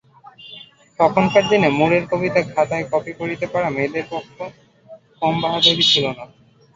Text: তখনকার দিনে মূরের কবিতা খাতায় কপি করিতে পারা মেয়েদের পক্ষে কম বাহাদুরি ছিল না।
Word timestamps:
তখনকার 0.99 1.43
দিনে 1.49 1.69
মূরের 1.77 2.03
কবিতা 2.11 2.41
খাতায় 2.47 2.85
কপি 2.91 3.11
করিতে 3.19 3.45
পারা 3.53 3.67
মেয়েদের 3.71 4.05
পক্ষে 4.11 4.43
কম 5.19 5.33
বাহাদুরি 5.43 5.83
ছিল 5.91 6.05
না। 6.09 6.23